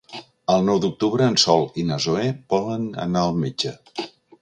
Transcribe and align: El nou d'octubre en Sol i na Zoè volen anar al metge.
El 0.53 0.63
nou 0.69 0.81
d'octubre 0.85 1.27
en 1.33 1.37
Sol 1.45 1.69
i 1.83 1.87
na 1.91 1.99
Zoè 2.07 2.27
volen 2.57 2.91
anar 3.07 3.27
al 3.29 3.43
metge. 3.47 3.79